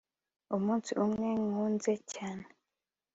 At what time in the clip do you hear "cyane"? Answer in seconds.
2.13-2.45